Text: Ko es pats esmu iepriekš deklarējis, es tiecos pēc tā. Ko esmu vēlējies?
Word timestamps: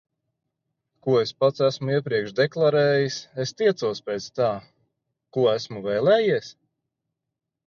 Ko 1.07 1.17
es 1.23 1.33
pats 1.43 1.65
esmu 1.67 1.91
iepriekš 1.97 2.33
deklarējis, 2.39 3.19
es 3.45 3.53
tiecos 3.61 4.03
pēc 4.09 4.31
tā. 4.41 4.49
Ko 5.39 5.45
esmu 5.53 5.85
vēlējies? 5.91 6.51